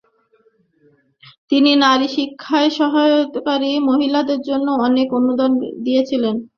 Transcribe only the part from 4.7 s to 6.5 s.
অনেক অনুদান দিয়েছেন।